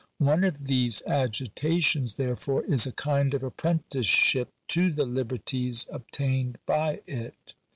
[0.17, 7.01] One of these agitations, therefore, is a kind of apprenticeship to the liberties obtained by
[7.05, 7.53] it.